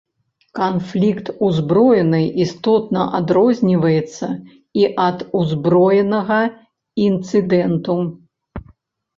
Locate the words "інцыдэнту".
7.11-8.01